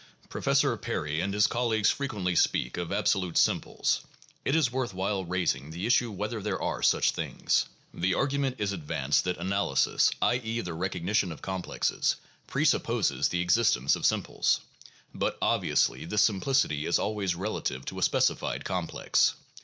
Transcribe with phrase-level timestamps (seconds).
[0.29, 4.01] Professor Perry and his colleagues frequently speak of absolute simples.
[4.43, 7.67] It is worth while raising the issue whether there are such things.
[7.93, 10.37] The argument is advanced that analysis, i.
[10.43, 12.15] e., the recognition of complexes,
[12.47, 14.61] presupposes the existence of simples.
[15.13, 19.35] But obviously this simplicity is always relative to a specific complex.